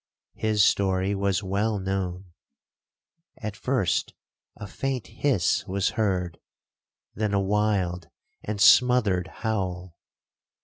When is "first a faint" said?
3.55-5.05